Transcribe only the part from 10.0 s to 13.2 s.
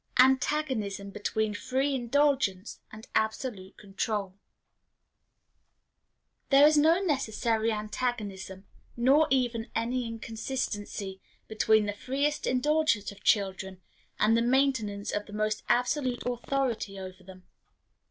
inconsistency, between the freest indulgence